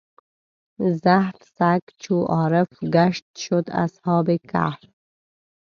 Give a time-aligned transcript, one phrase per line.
[1.03, 4.81] زحف سګ چو عارف ګشت شد اصحاب کهف.